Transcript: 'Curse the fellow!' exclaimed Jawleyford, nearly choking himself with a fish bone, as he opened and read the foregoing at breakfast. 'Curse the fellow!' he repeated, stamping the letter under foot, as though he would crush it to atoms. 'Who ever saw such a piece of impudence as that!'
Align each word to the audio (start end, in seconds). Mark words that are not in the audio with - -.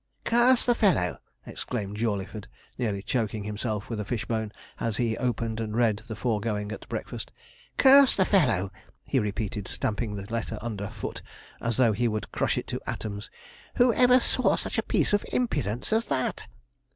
'Curse 0.23 0.65
the 0.65 0.73
fellow!' 0.73 1.19
exclaimed 1.45 1.95
Jawleyford, 1.95 2.47
nearly 2.75 3.03
choking 3.03 3.43
himself 3.43 3.87
with 3.87 3.99
a 3.99 4.03
fish 4.03 4.25
bone, 4.25 4.51
as 4.79 4.97
he 4.97 5.15
opened 5.17 5.59
and 5.59 5.75
read 5.75 5.97
the 5.97 6.15
foregoing 6.15 6.71
at 6.71 6.89
breakfast. 6.89 7.31
'Curse 7.77 8.15
the 8.15 8.25
fellow!' 8.25 8.71
he 9.03 9.19
repeated, 9.19 9.67
stamping 9.67 10.15
the 10.15 10.25
letter 10.33 10.57
under 10.59 10.87
foot, 10.87 11.21
as 11.61 11.77
though 11.77 11.91
he 11.91 12.07
would 12.07 12.31
crush 12.31 12.57
it 12.57 12.65
to 12.65 12.81
atoms. 12.87 13.29
'Who 13.75 13.93
ever 13.93 14.19
saw 14.19 14.55
such 14.55 14.79
a 14.79 14.83
piece 14.83 15.13
of 15.13 15.23
impudence 15.31 15.93
as 15.93 16.05
that!' 16.05 16.47